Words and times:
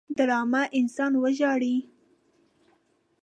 ډرامه 0.17 0.61
انسان 0.79 1.11
وژاړي 1.21 1.75